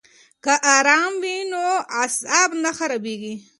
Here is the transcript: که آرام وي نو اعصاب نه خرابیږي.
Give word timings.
که 0.43 0.53
آرام 0.77 1.13
وي 1.23 1.37
نو 1.51 1.65
اعصاب 1.99 2.49
نه 2.63 2.71
خرابیږي. 2.77 3.35